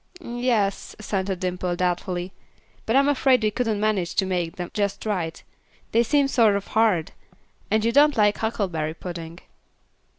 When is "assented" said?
0.97-1.41